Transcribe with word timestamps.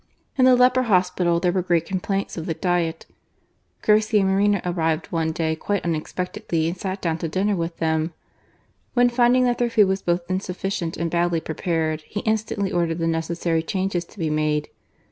In 0.35 0.45
the 0.45 0.55
leper 0.55 0.81
hospital 0.89 1.39
there 1.39 1.51
were 1.51 1.61
great 1.61 1.85
complaints 1.85 2.35
of 2.35 2.47
the 2.47 2.55
diet. 2.55 3.05
Garcia 3.83 4.23
Moreno 4.23 4.59
arrived 4.65 5.05
one 5.11 5.31
day 5.31 5.55
quite 5.55 5.85
unexpectedly 5.85 6.67
and 6.67 6.75
sat 6.75 7.03
down 7.03 7.19
to 7.19 7.27
dinner 7.27 7.55
with 7.55 7.77
them; 7.77 8.11
when, 8.95 9.09
finding 9.09 9.43
that 9.43 9.59
their 9.59 9.69
food 9.69 9.87
was 9.87 10.01
both 10.01 10.27
insuf 10.27 10.55
ficient 10.57 10.97
and 10.97 11.11
badly 11.11 11.39
prepared, 11.39 12.01
he 12.07 12.21
instantly 12.21 12.71
ordered 12.71 12.97
the 12.97 13.05
necessary 13.05 13.61
changes 13.61 14.03
to 14.05 14.17
be 14.17 14.31
made. 14.31 14.69